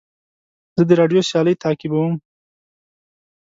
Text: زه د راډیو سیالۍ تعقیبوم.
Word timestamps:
زه 0.77 0.83
د 0.89 0.91
راډیو 0.99 1.21
سیالۍ 1.29 1.55
تعقیبوم. 1.63 2.13